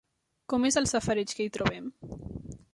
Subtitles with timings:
[0.53, 1.95] Com és el safareig que hi trobem?